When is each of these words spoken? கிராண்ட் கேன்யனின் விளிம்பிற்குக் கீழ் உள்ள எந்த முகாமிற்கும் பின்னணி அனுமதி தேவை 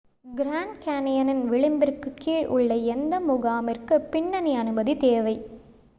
கிராண்ட் 0.35 0.77
கேன்யனின் 0.85 1.43
விளிம்பிற்குக் 1.49 2.17
கீழ் 2.19 2.47
உள்ள 2.47 2.73
எந்த 2.75 3.19
முகாமிற்கும் 3.19 4.07
பின்னணி 4.09 4.55
அனுமதி 4.55 4.97
தேவை 4.97 5.35